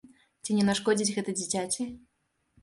Ці 0.45 0.55
не 0.59 0.63
нашкодзіць 0.69 1.13
гэта 1.17 1.35
дзіцяці? 1.39 1.87